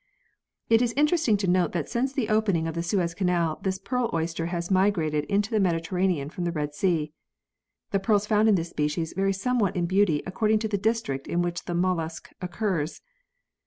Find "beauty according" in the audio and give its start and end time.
9.85-10.57